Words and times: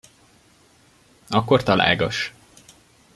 Akkor 1.29 1.63
találgass. 1.63 2.31